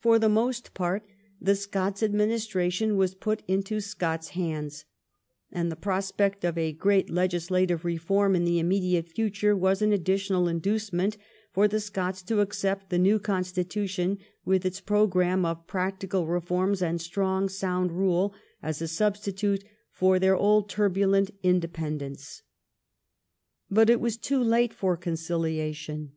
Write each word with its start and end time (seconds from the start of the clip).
For 0.00 0.18
the 0.18 0.28
most 0.28 0.74
part 0.74 1.04
the 1.40 1.54
Scots 1.54 2.02
administration 2.02 2.90
Avas 2.96 3.20
put 3.20 3.44
into 3.46 3.78
Scots 3.80 4.30
hands; 4.30 4.86
and 5.52 5.70
the 5.70 5.76
prospect 5.76 6.44
of 6.44 6.58
a 6.58 6.72
great 6.72 7.10
legislative 7.10 7.84
reform 7.84 8.34
in 8.34 8.44
the 8.44 8.58
immediate 8.58 9.06
future 9.08 9.54
Avas 9.56 9.82
an 9.82 9.92
additional 9.92 10.48
induce 10.48 10.92
ment 10.92 11.16
for 11.52 11.68
the 11.68 11.78
Scots 11.78 12.22
to 12.22 12.40
accept 12.40 12.90
the 12.90 12.98
ncAv 12.98 13.22
constitution, 13.22 14.18
Avith 14.44 14.64
its 14.64 14.80
programme 14.80 15.44
of 15.44 15.68
practical 15.68 16.26
reforms 16.26 16.82
and 16.82 17.00
strong 17.00 17.48
sound 17.48 17.92
rule, 17.92 18.34
as 18.64 18.82
a 18.82 18.88
substitute 18.88 19.62
for 19.92 20.18
their 20.18 20.34
old 20.36 20.68
turbulent 20.68 21.30
independ 21.44 22.02
ence. 22.02 22.42
But 23.70 23.90
it 23.90 24.00
Avas 24.00 24.20
too 24.20 24.42
late 24.42 24.74
for 24.74 24.96
conciliation. 24.96 26.14